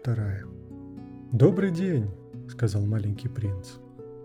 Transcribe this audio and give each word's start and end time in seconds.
вторая. 0.00 0.44
«Добрый 1.30 1.70
день!»– 1.70 2.08
сказал 2.48 2.86
маленький 2.86 3.28
принц. 3.28 3.72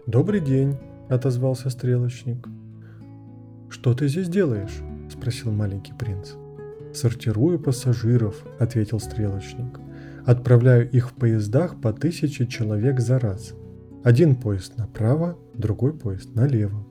«Добрый 0.08 0.40
день!»– 0.40 0.78
отозвался 1.10 1.70
стрелочник. 1.70 2.48
«Что 3.70 3.94
ты 3.94 4.08
здесь 4.08 4.30
делаешь?»– 4.30 4.82
спросил 5.12 5.52
маленький 5.52 5.92
принц. 5.92 6.30
«Сортирую 6.94 7.60
пассажиров»,– 7.60 8.42
ответил 8.60 9.02
стрелочник. 9.02 9.82
«Отправляю 10.26 10.90
их 10.90 11.10
в 11.10 11.14
поездах 11.14 11.82
по 11.82 11.92
тысяче 11.92 12.48
человек 12.48 13.02
за 13.02 13.20
раз. 13.20 13.54
Один 14.06 14.38
поезд 14.38 14.78
направо, 14.78 15.38
другой 15.56 15.92
поезд 15.92 16.36
налево. 16.36 16.88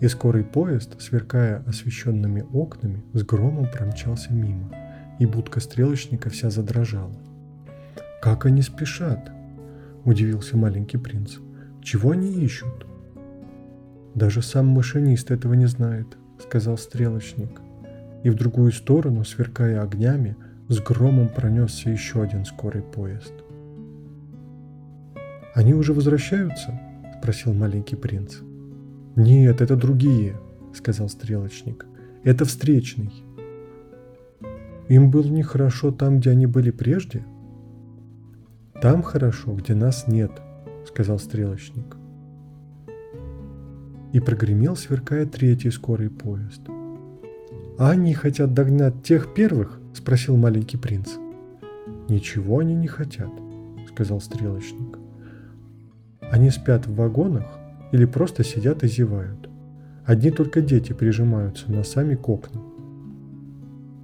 И 0.00 0.08
скорый 0.08 0.42
поезд, 0.42 1.00
сверкая 1.00 1.62
освещенными 1.68 2.44
окнами, 2.52 3.04
с 3.12 3.22
громом 3.22 3.68
промчался 3.70 4.32
мимо, 4.32 4.72
и 5.18 5.26
будка 5.26 5.60
стрелочника 5.60 6.30
вся 6.30 6.50
задрожала. 6.50 7.16
«Как 8.22 8.46
они 8.46 8.62
спешат?»– 8.62 9.30
удивился 10.04 10.56
маленький 10.56 10.98
принц. 10.98 11.36
«Чего 11.82 12.10
они 12.10 12.32
ищут?» 12.32 12.86
«Даже 14.14 14.42
сам 14.42 14.66
машинист 14.66 15.30
этого 15.30 15.54
не 15.54 15.66
знает»,– 15.66 16.06
сказал 16.42 16.78
стрелочник. 16.78 17.60
И 18.24 18.30
в 18.30 18.34
другую 18.34 18.72
сторону, 18.72 19.24
сверкая 19.24 19.82
огнями, 19.82 20.36
с 20.68 20.80
громом 20.80 21.28
пронесся 21.28 21.90
еще 21.90 22.22
один 22.22 22.44
скорый 22.44 22.82
поезд. 22.82 23.32
«Они 25.54 25.74
уже 25.74 25.92
возвращаются?»– 25.92 26.80
спросил 27.18 27.54
маленький 27.54 27.96
принц. 27.96 28.36
«Нет, 29.16 29.60
это 29.60 29.76
другие»,— 29.76 30.36
сказал 30.74 31.08
стрелочник. 31.08 31.86
«Это 32.24 32.44
встречный». 32.44 33.27
«Им 34.88 35.10
было 35.10 35.26
нехорошо 35.26 35.90
там, 35.90 36.18
где 36.18 36.30
они 36.30 36.46
были 36.46 36.70
прежде?» 36.70 37.24
«Там 38.80 39.02
хорошо, 39.02 39.54
где 39.54 39.74
нас 39.74 40.06
нет»,— 40.06 40.30
сказал 40.86 41.18
стрелочник. 41.18 41.96
И 44.12 44.20
прогремел, 44.20 44.76
сверкая 44.76 45.26
третий 45.26 45.70
скорый 45.70 46.10
поезд. 46.10 46.62
«А 47.78 47.90
они 47.90 48.14
хотят 48.14 48.54
догнать 48.54 49.02
тех 49.02 49.34
первых?»– 49.34 49.80
спросил 49.94 50.36
маленький 50.36 50.76
принц. 50.76 51.14
«Ничего 52.08 52.60
они 52.60 52.74
не 52.74 52.88
хотят»,– 52.88 53.30
сказал 53.92 54.20
стрелочник. 54.20 54.98
«Они 56.30 56.50
спят 56.50 56.86
в 56.86 56.94
вагонах, 56.94 57.58
или 57.92 58.04
просто 58.04 58.44
сидят 58.44 58.84
и 58.84 58.88
зевают. 58.88 59.48
Одни 60.04 60.30
только 60.30 60.60
дети 60.60 60.92
прижимаются 60.92 61.70
носами 61.70 62.14
к 62.14 62.28
окнам. 62.28 62.67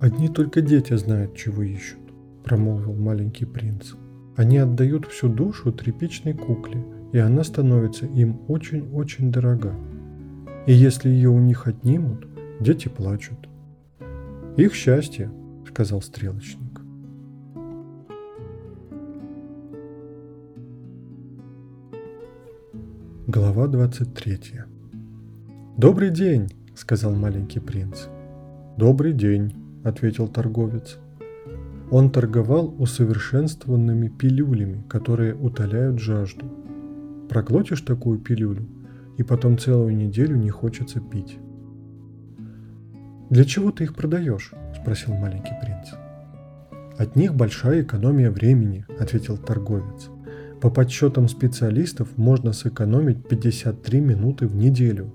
«Одни 0.05 0.29
только 0.29 0.61
дети 0.61 0.95
знают, 0.97 1.35
чего 1.35 1.63
ищут»,– 1.63 1.99
промолвил 2.45 2.93
маленький 2.93 3.47
принц. 3.47 3.95
«Они 4.37 4.59
отдают 4.59 5.07
всю 5.07 5.31
душу 5.31 5.73
тряпичной 5.73 6.35
кукле, 6.35 6.85
и 7.15 7.19
она 7.19 7.43
становится 7.43 8.05
им 8.05 8.43
очень-очень 8.47 9.33
дорога. 9.33 9.75
И 10.67 10.75
если 10.75 11.09
ее 11.09 11.31
у 11.31 11.39
них 11.39 11.67
отнимут, 11.67 12.27
дети 12.61 12.89
плачут». 12.89 13.49
«Их 14.59 14.75
счастье»,– 14.75 15.31
сказал 15.71 16.03
стрелочник. 16.03 16.83
Глава 23.27 23.69
23 23.69 24.39
«Добрый 25.79 26.11
день!»– 26.11 26.49
сказал 26.75 27.15
маленький 27.15 27.61
принц. 27.61 28.09
«Добрый 28.77 29.15
день!»– 29.15 29.55
ответил 29.85 30.27
торговец. 30.27 30.99
Он 31.91 32.11
торговал 32.11 32.75
усовершенствованными 32.79 34.09
пилюлями, 34.09 34.83
которые 34.89 35.35
утоляют 35.35 36.01
жажду. 36.01 36.47
Проглотишь 37.29 37.83
такую 37.83 38.19
пилюлю, 38.19 38.67
и 39.17 39.23
потом 39.23 39.59
целую 39.59 39.95
неделю 39.95 40.37
не 40.37 40.51
хочется 40.51 41.01
пить. 41.01 41.39
«Для 43.31 43.45
чего 43.45 43.71
ты 43.71 43.85
их 43.85 43.95
продаешь?»– 43.95 44.53
спросил 44.81 45.15
маленький 45.15 45.55
принц. 45.63 45.95
«От 46.99 47.17
них 47.17 47.35
большая 47.35 47.83
экономия 47.83 48.31
времени»,– 48.31 48.87
ответил 48.99 49.37
торговец. 49.37 50.09
По 50.61 50.71
подсчетам 50.71 51.29
специалистов 51.29 52.17
можно 52.17 52.53
сэкономить 52.53 53.29
53 53.29 54.01
минуты 54.01 54.47
в 54.47 54.57
неделю. 54.57 55.13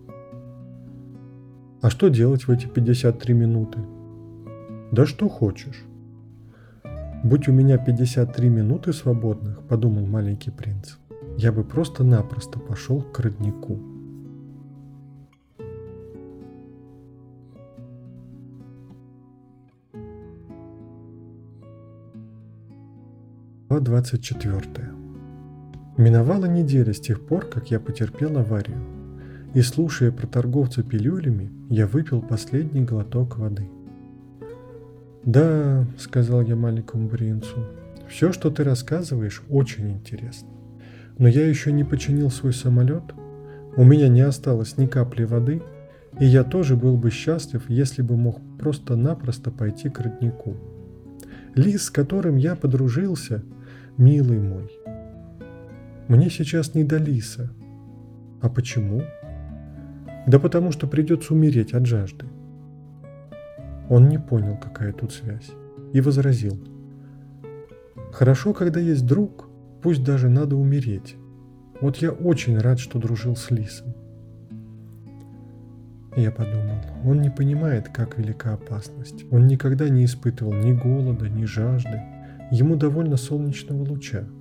А 1.81 1.89
что 1.89 2.09
делать 2.09 2.47
в 2.47 2.51
эти 2.51 2.67
53 2.67 3.33
минуты? 3.33 3.79
Да 4.91 5.05
что 5.05 5.29
хочешь. 5.29 5.83
Будь 7.23 7.47
у 7.47 7.51
меня 7.51 7.77
53 7.77 8.49
минуты 8.49 8.91
свободных, 8.91 9.61
подумал 9.67 10.07
маленький 10.07 10.49
принц, 10.49 10.95
я 11.37 11.51
бы 11.51 11.63
просто-напросто 11.63 12.57
пошел 12.59 13.03
к 13.03 13.19
роднику. 13.19 13.77
Глава 23.69 23.83
24. 23.83 24.89
Миновала 25.97 26.45
неделя 26.45 26.93
с 26.93 26.99
тех 26.99 27.23
пор, 27.27 27.45
как 27.45 27.69
я 27.69 27.79
потерпел 27.79 28.39
аварию. 28.39 28.79
И 29.53 29.61
слушая 29.61 30.11
про 30.11 30.25
торговца 30.25 30.81
пилюлями, 30.81 31.51
я 31.69 31.85
выпил 31.85 32.21
последний 32.23 32.81
глоток 32.81 33.37
воды. 33.37 33.69
«Да»,— 35.29 35.85
сказал 35.99 36.41
я 36.41 36.55
маленькому 36.55 37.07
принцу,— 37.07 37.63
«все, 38.09 38.31
что 38.31 38.49
ты 38.49 38.63
рассказываешь, 38.63 39.43
очень 39.47 39.91
интересно. 39.91 40.49
Но 41.19 41.27
я 41.27 41.47
еще 41.47 41.71
не 41.71 41.83
починил 41.83 42.31
свой 42.31 42.51
самолет, 42.51 43.03
у 43.77 43.83
меня 43.83 44.07
не 44.07 44.21
осталось 44.21 44.77
ни 44.79 44.87
капли 44.87 45.25
воды, 45.25 45.61
и 46.19 46.25
я 46.25 46.43
тоже 46.43 46.75
был 46.75 46.97
бы 46.97 47.11
счастлив, 47.11 47.69
если 47.69 48.01
бы 48.01 48.17
мог 48.17 48.41
просто-напросто 48.57 49.51
пойти 49.51 49.89
к 49.89 49.99
роднику. 49.99 50.57
Лис, 51.53 51.83
с 51.83 51.91
которым 51.91 52.35
я 52.37 52.55
подружился, 52.55 53.43
милый 53.97 54.39
мой, 54.39 54.71
мне 56.07 56.31
сейчас 56.31 56.73
не 56.73 56.83
до 56.83 56.97
лиса. 56.97 57.51
А 58.41 58.49
почему? 58.49 59.03
Да 60.25 60.39
потому 60.39 60.71
что 60.71 60.87
придется 60.87 61.35
умереть 61.35 61.73
от 61.73 61.85
жажды. 61.85 62.25
Он 63.89 64.07
не 64.07 64.17
понял, 64.17 64.57
какая 64.57 64.93
тут 64.93 65.11
связь, 65.11 65.51
и 65.93 65.99
возразил. 65.99 66.57
Хорошо, 68.13 68.53
когда 68.53 68.79
есть 68.79 69.05
друг, 69.05 69.49
пусть 69.81 70.03
даже 70.03 70.29
надо 70.29 70.55
умереть. 70.55 71.15
Вот 71.81 71.97
я 71.97 72.11
очень 72.11 72.57
рад, 72.57 72.79
что 72.79 72.99
дружил 72.99 73.35
с 73.35 73.51
лисом. 73.51 73.93
Я 76.15 76.31
подумал, 76.31 76.77
он 77.03 77.21
не 77.21 77.29
понимает, 77.29 77.89
как 77.89 78.17
велика 78.17 78.53
опасность. 78.53 79.25
Он 79.31 79.47
никогда 79.47 79.89
не 79.89 80.05
испытывал 80.05 80.53
ни 80.53 80.73
голода, 80.73 81.29
ни 81.29 81.45
жажды. 81.45 82.01
Ему 82.51 82.75
довольно 82.75 83.17
солнечного 83.17 83.83
луча– 83.83 84.23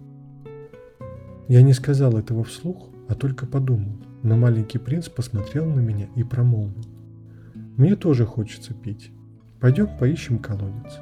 я 1.49 1.63
не 1.63 1.73
сказал 1.73 2.19
этого 2.19 2.45
вслух, 2.45 2.91
а 3.09 3.15
только 3.15 3.47
подумал, 3.47 3.97
но 4.23 4.37
маленький 4.37 4.77
принц 4.77 5.09
посмотрел 5.09 5.65
на 5.65 5.81
меня 5.81 6.07
и 6.15 6.23
промолвил. 6.23 6.85
«Мне 7.79 7.97
тоже 7.97 8.27
хочется 8.27 8.75
пить. 8.75 9.11
Пойдем 9.61 9.89
поищем 9.99 10.39
колодец». 10.39 10.99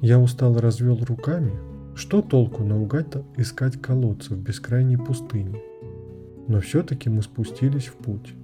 Я 0.00 0.18
устало 0.20 0.60
развел 0.60 1.02
руками. 1.02 1.52
Что 1.94 2.20
толку 2.20 2.62
наугад 2.64 3.24
искать 3.36 3.80
колодцы 3.80 4.34
в 4.34 4.38
бескрайней 4.38 4.98
пустыне? 4.98 5.60
Но 6.46 6.60
все-таки 6.60 7.08
мы 7.08 7.22
спустились 7.22 7.86
в 7.86 7.94
путь. 7.94 8.34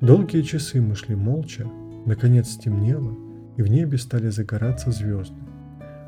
Долгие 0.00 0.42
часы 0.42 0.80
мы 0.80 0.94
шли 0.94 1.16
молча, 1.16 1.66
наконец 2.06 2.50
стемнело, 2.50 3.12
и 3.56 3.62
в 3.62 3.68
небе 3.68 3.96
стали 3.98 4.28
загораться 4.28 4.92
звезды. 4.92 5.40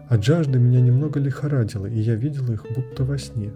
От 0.09 0.23
жажды 0.23 0.59
меня 0.59 0.81
немного 0.81 1.19
лихорадило, 1.19 1.87
и 1.87 1.99
я 1.99 2.15
видел 2.15 2.53
их 2.53 2.65
будто 2.75 3.05
во 3.05 3.19
сне. 3.19 3.51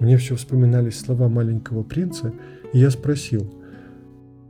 Мне 0.00 0.16
все 0.16 0.36
вспоминались 0.36 0.98
слова 0.98 1.28
маленького 1.28 1.82
принца, 1.82 2.32
и 2.72 2.78
я 2.78 2.90
спросил, 2.90 3.52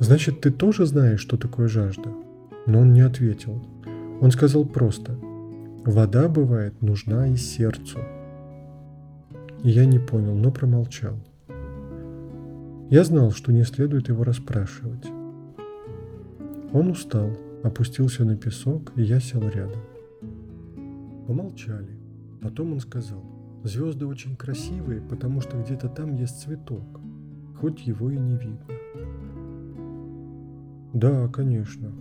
«Значит, 0.00 0.41
ты 0.41 0.50
тоже 0.50 0.87
знаешь, 0.87 1.21
что 1.21 1.37
такое 1.37 1.69
жажда?» 1.69 2.11
Но 2.67 2.81
он 2.81 2.93
не 2.93 3.00
ответил. 3.00 3.65
Он 4.21 4.31
сказал 4.31 4.65
просто, 4.65 5.17
«Вода 5.85 6.29
бывает 6.29 6.81
нужна 6.83 7.29
и 7.29 7.37
сердцу». 7.37 7.99
И 9.65 9.71
я 9.71 9.87
не 9.87 9.99
понял, 9.99 10.35
но 10.35 10.53
промолчал. 10.53 11.17
Я 12.91 13.05
знал, 13.05 13.33
что 13.33 13.53
не 13.53 13.65
следует 13.65 14.09
его 14.09 14.25
расспрашивать. 14.25 15.05
Он 16.73 16.91
устал, 16.91 17.31
опустился 17.62 18.25
на 18.25 18.37
песок, 18.37 18.93
и 18.94 19.03
я 19.03 19.21
сел 19.21 19.43
рядом. 19.43 19.83
Помолчали. 21.27 21.99
Потом 22.41 22.73
он 22.73 22.81
сказал, 22.81 23.23
звезды 23.65 24.06
очень 24.06 24.37
красивые, 24.37 25.01
потому 25.01 25.41
что 25.41 25.61
где-то 25.61 25.89
там 25.89 26.15
есть 26.15 26.41
цветок, 26.41 27.01
хоть 27.61 27.87
его 27.87 28.11
и 28.11 28.17
не 28.17 28.37
видно. 28.37 28.67
Да, 30.99 31.29
конечно, 31.29 31.93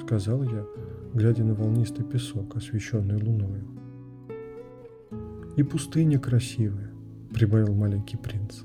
сказал 0.00 0.42
я, 0.42 0.66
глядя 1.14 1.44
на 1.44 1.54
волнистый 1.54 2.04
песок, 2.04 2.56
освещенный 2.56 3.14
луною. 3.14 3.64
И 5.56 5.62
пустыня 5.62 6.18
красивая, 6.18 6.90
прибавил 7.32 7.72
маленький 7.72 8.16
принц. 8.16 8.62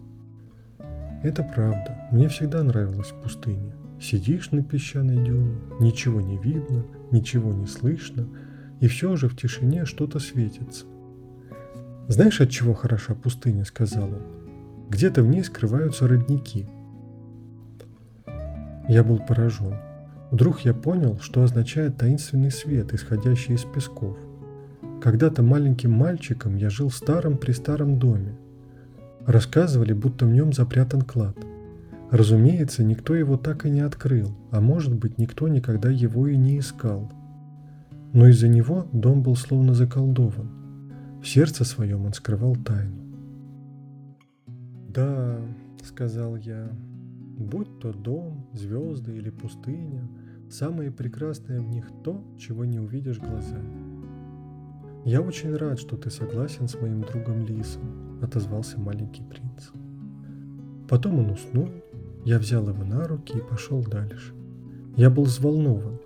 Это 1.22 1.44
правда. 1.44 2.10
Мне 2.12 2.28
всегда 2.28 2.64
нравилась 2.64 3.14
пустыня. 3.22 3.76
Сидишь 4.02 4.50
на 4.50 4.64
песчаной 4.64 5.24
дюне, 5.24 5.60
ничего 5.80 6.22
не 6.22 6.40
видно, 6.40 6.84
ничего 7.12 7.54
не 7.54 7.68
слышно, 7.68 8.28
и 8.80 8.88
все 8.88 9.16
же 9.16 9.30
в 9.30 9.38
тишине 9.38 9.86
что-то 9.86 10.18
светится. 10.18 10.88
«Знаешь, 12.08 12.42
от 12.42 12.50
чего 12.50 12.74
хороша 12.74 13.14
пустыня?»– 13.14 13.64
сказал 13.66 14.06
он. 14.06 14.24
«Где-то 14.90 15.22
в 15.22 15.28
ней 15.28 15.44
скрываются 15.44 16.08
родники». 16.08 16.68
Я 18.88 19.04
был 19.04 19.20
поражен. 19.20 19.76
Вдруг 20.32 20.62
я 20.62 20.74
понял, 20.74 21.20
что 21.20 21.44
означает 21.44 21.98
таинственный 21.98 22.52
свет, 22.52 22.94
исходящий 22.94 23.56
из 23.56 23.64
песков. 23.64 24.18
Когда-то 25.02 25.44
маленьким 25.44 25.92
мальчиком 25.92 26.56
я 26.56 26.70
жил 26.70 26.90
в 26.90 26.96
старом-престаром 26.96 28.00
доме. 28.00 28.38
Рассказывали, 29.26 29.94
будто 29.94 30.26
в 30.26 30.32
нем 30.32 30.54
запрятан 30.54 31.02
клад. 31.02 31.38
Разумеется, 32.12 32.84
никто 32.84 33.14
его 33.14 33.36
так 33.36 33.66
и 33.66 33.70
не 33.70 33.82
открыл, 33.82 34.32
а 34.52 34.62
может 34.62 34.96
быть, 34.96 35.18
никто 35.18 35.50
никогда 35.50 35.90
его 35.90 36.28
и 36.28 36.38
не 36.38 36.60
искал. 36.60 37.12
Но 38.14 38.28
из-за 38.28 38.48
него 38.48 38.88
дом 38.94 39.22
был 39.22 39.36
словно 39.36 39.74
заколдован. 39.74 40.50
В 41.22 41.28
сердце 41.28 41.66
своем 41.66 42.06
он 42.06 42.14
скрывал 42.14 42.56
тайну. 42.56 43.04
«Да»,— 44.88 45.38
сказал 45.84 46.38
я,— 46.38 46.70
«будь 47.38 47.80
то 47.80 47.94
дом, 47.94 48.48
звезды 48.54 49.16
или 49.16 49.30
пустыня, 49.30 50.08
самое 50.50 50.92
прекрасное 50.92 51.60
в 51.60 51.68
них 51.68 51.90
то, 52.04 52.24
чего 52.38 52.66
не 52.66 52.80
увидишь 52.80 53.20
глазами». 53.20 53.88
«Я 55.06 55.22
очень 55.22 55.56
рад, 55.56 55.80
что 55.80 55.96
ты 55.96 56.10
согласен 56.10 56.68
с 56.68 56.76
моим 56.82 57.02
другом 57.02 57.46
Лисом»,— 57.46 58.20
отозвался 58.22 58.80
маленький 58.80 59.24
принц. 59.24 59.70
Потом 60.90 61.20
он 61.20 61.32
уснул, 61.32 61.70
я 62.26 62.40
взял 62.40 62.68
его 62.68 62.84
на 62.84 63.08
руки 63.08 63.38
и 63.38 63.42
пошел 63.42 63.82
дальше. 63.82 64.34
Я 64.98 65.10
был 65.10 65.24
взволнован. 65.24 66.00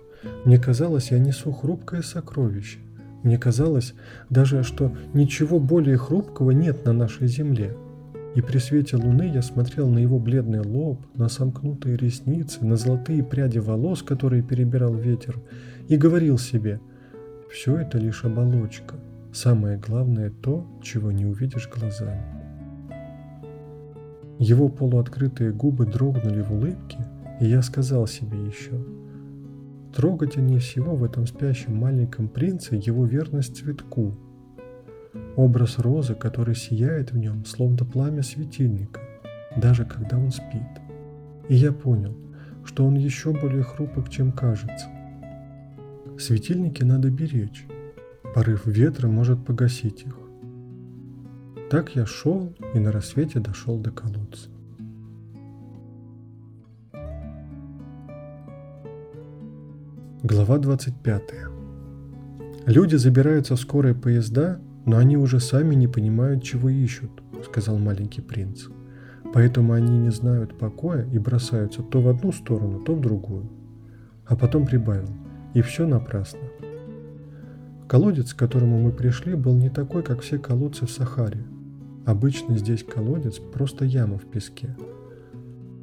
Мне 0.44 0.58
казалось, 0.58 1.10
я 1.10 1.18
несу 1.18 1.50
хрупкое 1.50 2.02
сокровище. 2.02 2.78
Мне 3.22 3.38
казалось 3.38 3.94
даже, 4.30 4.62
что 4.62 4.92
ничего 5.14 5.58
более 5.58 5.96
хрупкого 5.96 6.50
нет 6.50 6.84
на 6.84 6.92
нашей 6.92 7.26
земле. 7.26 7.76
И 8.34 8.40
при 8.40 8.58
свете 8.58 8.96
луны 8.96 9.30
я 9.32 9.42
смотрел 9.42 9.88
на 9.88 9.98
его 9.98 10.18
бледный 10.18 10.60
лоб, 10.60 11.04
на 11.14 11.28
сомкнутые 11.28 11.96
ресницы, 11.96 12.64
на 12.64 12.76
золотые 12.76 13.22
пряди 13.22 13.58
волос, 13.58 14.02
которые 14.02 14.42
перебирал 14.42 14.94
ветер, 14.94 15.38
и 15.88 15.96
говорил 15.96 16.38
себе, 16.38 16.80
все 17.50 17.76
это 17.76 17.98
лишь 17.98 18.24
оболочка. 18.24 18.94
Самое 19.32 19.78
главное 19.78 20.30
то, 20.30 20.66
чего 20.82 21.12
не 21.12 21.26
увидишь 21.26 21.68
глазами. 21.68 22.22
Его 24.38 24.68
полуоткрытые 24.68 25.52
губы 25.52 25.86
дрогнули 25.86 26.40
в 26.40 26.52
улыбке, 26.52 26.98
и 27.40 27.46
я 27.46 27.62
сказал 27.62 28.06
себе 28.06 28.38
еще, 28.46 28.72
трогательнее 29.94 30.58
всего 30.58 30.94
в 30.96 31.04
этом 31.04 31.26
спящем 31.26 31.76
маленьком 31.76 32.28
принце 32.28 32.76
его 32.76 33.04
верность 33.04 33.56
цветку, 33.56 34.14
образ 35.36 35.78
розы, 35.78 36.14
который 36.14 36.54
сияет 36.54 37.12
в 37.12 37.18
нем, 37.18 37.44
словно 37.44 37.84
пламя 37.84 38.22
светильника, 38.22 39.00
даже 39.56 39.84
когда 39.84 40.18
он 40.18 40.30
спит. 40.30 40.62
И 41.48 41.54
я 41.54 41.72
понял, 41.72 42.16
что 42.64 42.84
он 42.84 42.94
еще 42.94 43.32
более 43.32 43.62
хрупок, 43.62 44.08
чем 44.08 44.32
кажется. 44.32 44.86
Светильники 46.18 46.82
надо 46.84 47.10
беречь. 47.10 47.66
Порыв 48.34 48.66
ветра 48.66 49.08
может 49.08 49.44
погасить 49.44 50.02
их. 50.02 50.16
Так 51.70 51.96
я 51.96 52.06
шел 52.06 52.54
и 52.74 52.78
на 52.78 52.92
рассвете 52.92 53.40
дошел 53.40 53.78
до 53.78 53.90
колодца. 53.90 54.48
Глава 60.22 60.58
25. 60.58 61.22
Люди 62.66 62.94
забираются 62.94 63.56
в 63.56 63.60
скорые 63.60 63.94
поезда, 63.94 64.60
но 64.84 64.96
они 64.96 65.16
уже 65.16 65.40
сами 65.40 65.74
не 65.74 65.88
понимают, 65.88 66.42
чего 66.42 66.68
ищут, 66.68 67.10
сказал 67.44 67.78
маленький 67.78 68.20
принц. 68.20 68.66
Поэтому 69.32 69.72
они 69.72 69.98
не 69.98 70.10
знают 70.10 70.58
покоя 70.58 71.06
и 71.12 71.18
бросаются 71.18 71.82
то 71.82 72.00
в 72.00 72.08
одну 72.08 72.32
сторону, 72.32 72.80
то 72.80 72.94
в 72.94 73.00
другую. 73.00 73.48
А 74.26 74.36
потом 74.36 74.66
прибавил, 74.66 75.08
и 75.54 75.62
все 75.62 75.86
напрасно. 75.86 76.40
Колодец, 77.88 78.34
к 78.34 78.38
которому 78.38 78.78
мы 78.78 78.90
пришли, 78.90 79.34
был 79.34 79.54
не 79.54 79.68
такой, 79.68 80.02
как 80.02 80.20
все 80.20 80.38
колодцы 80.38 80.86
в 80.86 80.90
Сахаре. 80.90 81.44
Обычно 82.04 82.56
здесь 82.58 82.82
колодец– 82.82 83.38
просто 83.52 83.84
яма 83.84 84.18
в 84.18 84.24
песке. 84.24 84.74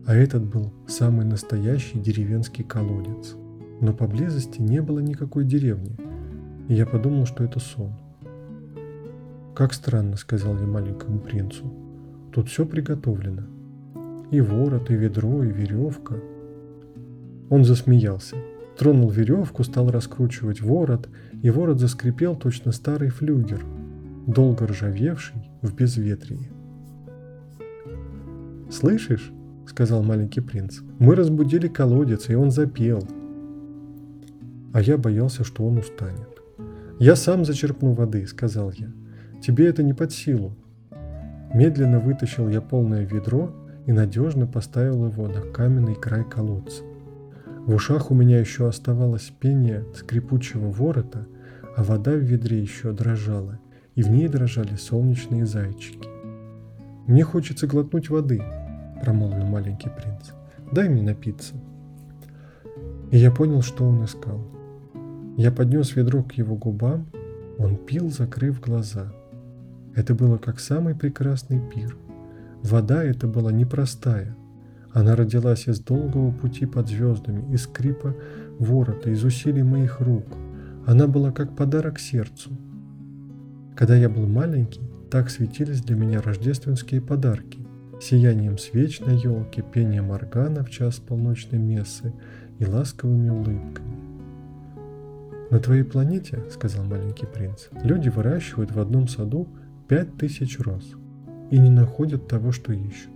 А 0.05 0.15
этот 0.15 0.43
был 0.43 0.73
самый 0.87 1.25
настоящий 1.25 1.99
деревенский 1.99 2.63
колодец. 2.63 3.35
Но 3.79 3.93
поблизости 3.93 4.59
не 4.59 4.81
было 4.81 4.99
никакой 4.99 5.45
деревни, 5.45 5.95
и 6.67 6.73
я 6.73 6.85
подумал, 6.85 7.25
что 7.25 7.43
это 7.43 7.59
сон. 7.59 7.93
«Как 9.59 9.73
странно»,– 9.73 10.15
сказал 10.17 10.57
я 10.57 10.65
маленькому 10.65 11.19
принцу. 11.19 11.65
«Тут 12.31 12.47
все 12.47 12.65
приготовлено. 12.65 13.41
И 14.31 14.39
ворот, 14.39 14.89
и 14.89 14.93
ведро, 14.93 15.43
и 15.43 15.51
веревка». 15.51 16.15
Он 17.49 17.65
засмеялся, 17.65 18.37
тронул 18.77 19.09
веревку, 19.09 19.65
стал 19.65 19.91
раскручивать 19.91 20.61
ворот, 20.61 21.09
и 21.41 21.49
ворот 21.49 21.77
заскрипел 21.77 22.37
точно 22.37 22.71
старый 22.71 23.09
флюгер– 23.09 23.65
долго 24.27 24.65
ржавевший 24.65 25.49
в 25.61 25.75
безветрии. 25.75 26.49
«Слышишь?»— 28.71 29.29
сказал 29.67 30.03
маленький 30.03 30.39
принц. 30.39 30.79
«Мы 30.99 31.15
разбудили 31.15 31.67
колодец, 31.67 32.29
и 32.29 32.33
он 32.33 32.51
запел». 32.51 33.05
А 34.71 34.79
я 34.79 34.97
боялся, 34.97 35.43
что 35.43 35.67
он 35.67 35.79
устанет. 35.79 36.41
«Я 36.97 37.17
сам 37.17 37.43
зачерпну 37.43 37.91
воды»,— 37.91 38.25
сказал 38.27 38.71
я. 38.71 38.89
«Тебе 39.41 39.67
это 39.67 39.83
не 39.83 39.93
под 39.93 40.11
силу». 40.11 40.55
Медленно 41.53 41.99
вытащил 41.99 42.49
я 42.49 42.61
полное 42.61 43.05
ведро 43.05 43.51
и 43.85 43.91
надежно 43.91 44.45
поставил 44.45 45.07
его 45.07 45.27
на 45.27 45.41
каменный 45.41 45.95
край 45.95 46.23
колодца. 46.23 46.83
В 47.65 47.73
ушах 47.73 48.11
у 48.11 48.15
меня 48.15 48.39
еще 48.39 48.67
оставалось 48.67 49.33
пение 49.39 49.85
скрипучего 49.95 50.69
ворота, 50.69 51.27
а 51.75 51.83
вода 51.83 52.11
в 52.11 52.19
ведре 52.19 52.61
еще 52.61 52.91
дрожала— 52.91 53.59
и 53.99 54.01
в 54.01 54.09
ней 54.09 54.29
дрожали 54.29 54.75
солнечные 54.75 55.45
зайчики. 55.45 56.07
«Мне 57.05 57.25
хочется 57.25 57.67
глотнуть 57.67 58.09
воды»,– 58.09 58.41
промолвил 59.03 59.45
маленький 59.45 59.89
принц. 59.89 60.31
«Дай 60.71 60.87
мне 60.87 61.01
напиться». 61.01 61.55
И 63.11 63.17
я 63.17 63.29
понял, 63.29 63.61
что 63.61 63.83
он 63.83 64.05
искал. 64.05 64.39
Я 65.35 65.51
поднес 65.51 65.97
ведро 65.97 66.23
к 66.23 66.31
его 66.33 66.55
губам, 66.55 67.07
он 67.57 67.75
пил, 67.75 68.09
закрыв 68.09 68.61
глаза. 68.61 69.11
Это 69.99 70.15
было 70.15 70.37
как 70.37 70.59
самый 70.59 70.95
прекрасный 70.95 71.59
пир. 71.59 71.95
Вода 72.63 73.03
эта 73.03 73.27
была 73.27 73.51
непростая. 73.51 74.35
Она 74.93 75.15
родилась 75.15 75.67
из 75.67 75.79
долгого 75.79 76.31
пути 76.31 76.65
под 76.65 76.87
звездами, 76.87 77.53
из 77.53 77.63
скрипа 77.63 78.15
ворота, 78.57 79.11
из 79.11 79.23
усилий 79.23 79.63
моих 79.63 79.99
рук. 79.99 80.25
Она 80.87 81.05
была 81.07 81.31
как 81.31 81.55
подарок 81.55 81.99
сердцу– 81.99 82.51
когда 83.79 83.95
я 83.95 84.09
был 84.09 84.27
маленький, 84.27 84.81
так 85.09 85.29
светились 85.29 85.81
для 85.81 85.95
меня 85.95 86.21
рождественские 86.21 86.99
подарки. 86.99 87.65
Сиянием 88.01 88.57
свеч 88.57 88.99
на 88.99 89.11
елке, 89.11 89.61
пением 89.61 90.11
органа 90.11 90.65
в 90.65 90.69
час 90.69 90.97
полночной 90.97 91.59
мессы 91.59 92.11
и 92.57 92.65
ласковыми 92.65 93.29
улыбками. 93.29 93.97
«На 95.49 95.59
твоей 95.59 95.83
планете,— 95.83 96.39
сказал 96.51 96.83
маленький 96.83 97.25
принц,— 97.25 97.69
люди 97.85 98.09
выращивают 98.09 98.73
в 98.73 98.79
одном 98.81 99.07
саду 99.07 99.47
пять 99.89 100.15
тысяч 100.17 100.59
роз 100.59 100.95
и 101.51 101.59
не 101.59 101.69
находят 101.69 102.27
того, 102.29 102.53
что 102.53 102.71
ищут». 102.71 103.11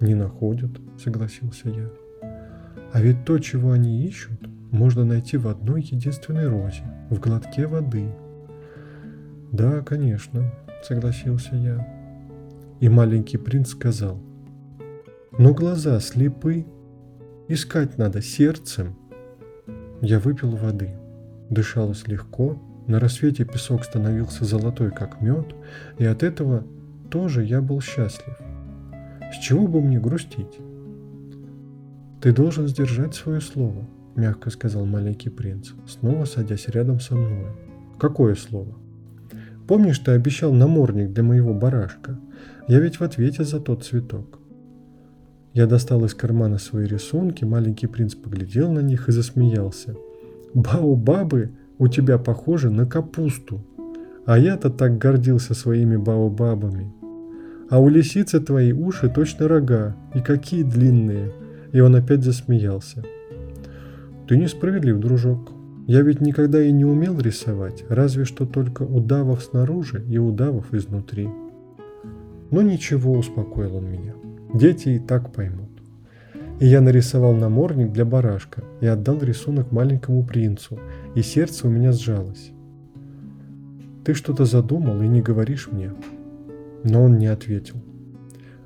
«Не 0.00 0.14
находят»,— 0.14 0.70
согласился 0.98 1.68
я. 1.68 1.90
«А 2.92 3.02
ведь 3.02 3.24
то, 3.26 3.38
чего 3.38 3.72
они 3.72 4.06
ищут, 4.06 4.40
можно 4.70 5.04
найти 5.04 5.36
в 5.36 5.48
одной 5.48 5.82
единственной 5.82 6.48
розе, 6.48 6.84
в 7.10 7.20
глотке 7.20 7.66
воды, 7.66 8.14
«Да, 9.52 9.80
конечно»,— 9.80 10.52
согласился 10.82 11.56
я. 11.56 11.88
И 12.80 12.88
маленький 12.88 13.38
принц 13.38 13.70
сказал, 13.70 14.20
«Но 15.38 15.54
глаза 15.54 15.98
слепы, 16.00 16.66
искать 17.48 17.96
надо 17.96 18.20
сердцем». 18.20 18.96
Я 20.02 20.18
выпил 20.18 20.50
воды, 20.56 20.90
дышалось 21.48 22.06
легко, 22.06 22.60
на 22.86 23.00
рассвете 23.00 23.44
песок 23.44 23.84
становился 23.84 24.44
золотой, 24.44 24.90
как 24.90 25.20
мед, 25.20 25.54
и 25.98 26.04
от 26.04 26.22
этого 26.22 26.64
тоже 27.10 27.44
я 27.44 27.60
был 27.60 27.80
счастлив. 27.80 28.36
С 29.32 29.38
чего 29.38 29.66
бы 29.66 29.80
мне 29.80 29.98
грустить? 29.98 30.58
«Ты 32.20 32.32
должен 32.32 32.66
сдержать 32.66 33.14
свое 33.14 33.40
слово»,— 33.40 33.86
мягко 34.16 34.50
сказал 34.50 34.86
маленький 34.86 35.30
принц, 35.30 35.70
снова 35.86 36.24
садясь 36.24 36.68
рядом 36.68 37.00
со 37.00 37.14
мной. 37.14 37.46
«Какое 37.98 38.34
слово?» 38.34 38.74
Помнишь, 39.66 39.98
ты 39.98 40.12
обещал 40.12 40.52
намордник 40.52 41.12
для 41.12 41.24
моего 41.24 41.52
барашка? 41.52 42.18
Я 42.68 42.78
ведь 42.78 43.00
в 43.00 43.02
ответе 43.02 43.42
за 43.42 43.58
тот 43.58 43.84
цветок. 43.84 44.38
Я 45.54 45.66
достал 45.66 46.04
из 46.04 46.14
кармана 46.14 46.58
свои 46.58 46.86
рисунки, 46.86 47.44
маленький 47.44 47.86
принц 47.86 48.14
поглядел 48.14 48.70
на 48.70 48.80
них 48.80 49.08
и 49.08 49.12
засмеялся. 49.12 49.96
«Баобабы 50.54 51.50
у 51.78 51.88
тебя 51.88 52.18
похожи 52.18 52.70
на 52.70 52.86
капусту, 52.86 53.64
а 54.24 54.38
я-то 54.38 54.70
так 54.70 54.98
гордился 54.98 55.54
своими 55.54 55.96
баобабами. 55.96 56.92
А 57.68 57.80
у 57.80 57.88
лисицы 57.88 58.40
твои 58.40 58.72
уши 58.72 59.08
точно 59.08 59.48
рога, 59.48 59.96
и 60.14 60.20
какие 60.20 60.62
длинные!» 60.62 61.32
И 61.72 61.80
он 61.80 61.96
опять 61.96 62.22
засмеялся. 62.22 63.02
«Ты 64.28 64.36
несправедлив, 64.36 64.98
дружок. 64.98 65.52
Я 65.86 66.02
ведь 66.02 66.20
никогда 66.20 66.60
и 66.60 66.72
не 66.72 66.84
умел 66.84 67.18
рисовать, 67.18 67.84
разве 67.88 68.24
что 68.24 68.44
только 68.44 68.82
удавов 68.82 69.42
снаружи 69.42 70.04
и 70.08 70.18
удавов 70.18 70.74
изнутри. 70.74 71.28
Но 72.50 72.60
ничего, 72.60 73.12
успокоил 73.12 73.76
он 73.76 73.90
меня. 73.90 74.14
Дети 74.52 74.88
и 74.90 74.98
так 74.98 75.32
поймут. 75.32 75.65
И 76.58 76.66
я 76.66 76.80
нарисовал 76.80 77.34
намордник 77.34 77.92
для 77.92 78.04
барашка 78.04 78.64
и 78.80 78.86
отдал 78.86 79.18
рисунок 79.20 79.72
маленькому 79.72 80.24
принцу, 80.24 80.78
и 81.14 81.22
сердце 81.22 81.66
у 81.66 81.70
меня 81.70 81.92
сжалось. 81.92 82.52
«Ты 84.04 84.14
что-то 84.14 84.44
задумал 84.44 85.02
и 85.02 85.08
не 85.08 85.20
говоришь 85.20 85.68
мне?» 85.70 85.92
Но 86.82 87.02
он 87.02 87.18
не 87.18 87.26
ответил. 87.26 87.76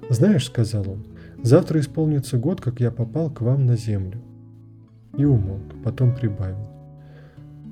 «Знаешь,— 0.08 0.46
сказал 0.46 0.88
он,— 0.88 1.06
завтра 1.42 1.80
исполнится 1.80 2.36
год, 2.36 2.60
как 2.60 2.80
я 2.80 2.90
попал 2.90 3.30
к 3.30 3.40
вам 3.40 3.66
на 3.66 3.76
землю». 3.76 4.20
И 5.16 5.24
умолк, 5.24 5.62
потом 5.82 6.14
прибавил. 6.14 6.68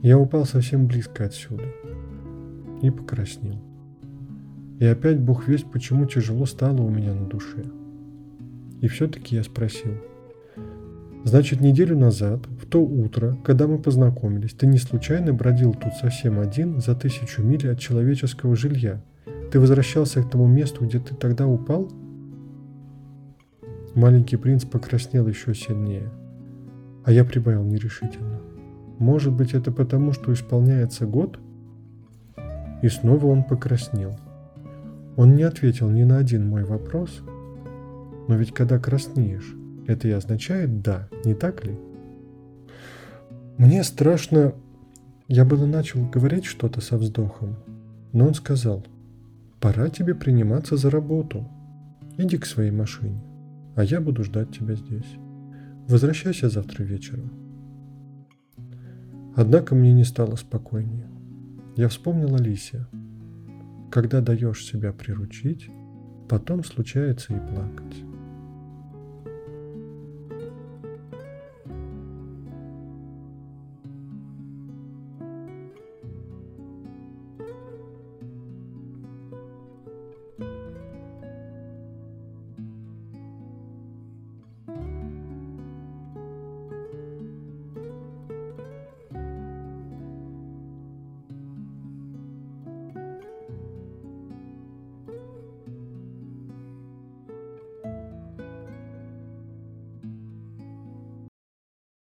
Я 0.03 0.19
упал 0.19 0.45
совсем 0.45 0.87
близко 0.87 1.25
отсюда 1.25 1.65
и 2.83 2.91
покраснел. 2.91 3.61
И 4.79 4.85
опять 4.85 5.21
Бог 5.21 5.49
весть, 5.49 5.71
почему 5.71 6.07
тяжело 6.07 6.47
стало 6.47 6.83
у 6.83 6.89
меня 6.89 7.15
на 7.15 7.27
душе. 7.27 7.65
И 8.81 8.89
все-таки 8.89 9.37
я 9.37 9.43
спросил. 9.43 9.93
Значит, 11.25 11.61
неделю 11.61 11.99
назад, 11.99 12.47
в 12.47 12.67
то 12.67 12.81
утро, 12.81 13.37
когда 13.45 13.67
мы 13.67 13.79
познакомились, 13.79 14.53
ты 14.53 14.67
не 14.67 14.79
случайно 14.79 15.33
бродил 15.33 15.75
тут 15.75 15.93
совсем 15.95 16.39
один 16.39 16.81
за 16.81 16.95
тысячу 16.95 17.43
миль 17.43 17.69
от 17.71 17.79
человеческого 17.81 18.55
жилья? 18.57 19.03
Ты 19.51 19.59
возвращался 19.61 20.23
к 20.23 20.31
тому 20.31 20.47
месту, 20.47 20.85
где 20.85 21.01
ты 21.01 21.15
тогда 21.15 21.47
упал? 21.47 21.91
Маленький 23.95 24.37
принц 24.37 24.65
покраснел 24.65 25.27
еще 25.27 25.55
сильнее, 25.55 26.09
а 27.05 27.11
я 27.11 27.25
прибавил 27.25 27.65
нерешительно. 27.65 28.39
Может 28.99 29.33
быть, 29.33 29.55
это 29.55 29.73
потому, 29.73 30.13
что 30.13 30.33
исполняется 30.33 31.05
год? 31.05 31.39
И 32.83 32.89
снова 32.89 33.27
он 33.27 33.43
покраснел. 33.43 34.17
Он 35.17 35.35
не 35.35 35.43
ответил 35.43 35.91
ни 35.91 36.05
на 36.05 36.19
один 36.19 36.49
мой 36.49 36.65
вопрос. 36.65 37.23
Но 38.29 38.37
ведь 38.37 38.53
когда 38.53 38.79
краснеешь, 38.79 39.57
это 39.87 40.07
и 40.07 40.13
означает 40.13 40.83
«да», 40.83 41.09
не 41.25 41.35
так 41.35 41.65
ли? 41.65 41.77
Мне 43.57 43.83
страшно... 43.83 44.55
Я 45.27 45.45
было 45.45 45.67
начал 45.67 46.09
говорить 46.09 46.47
что-то 46.47 46.81
со 46.81 46.97
вздохом, 46.97 47.57
но 48.13 48.29
он 48.29 48.35
сказал, 48.35 48.87
«Пора 49.61 49.91
тебе 49.91 50.15
приниматься 50.15 50.77
за 50.77 50.91
работу. 50.91 51.47
Иди 52.17 52.39
к 52.39 52.47
своей 52.47 52.71
машине, 52.71 53.23
а 53.77 53.85
я 53.85 54.01
буду 54.01 54.25
ждать 54.25 54.57
тебя 54.57 54.75
здесь. 54.75 55.17
Возвращайся 55.87 56.49
завтра 56.49 56.83
вечером». 56.85 57.31
Однако 59.37 59.75
мне 59.75 59.93
не 59.93 60.05
стало 60.05 60.37
спокойнее. 60.37 61.09
Я 61.77 61.89
вспомнил 61.89 62.35
Алисе. 62.35 62.87
Когда 63.91 64.21
даешь 64.21 64.65
себя 64.65 64.93
приручить, 64.93 65.69
потом 66.29 66.65
случается 66.65 67.35
и 67.35 67.39
плакать. 67.39 68.05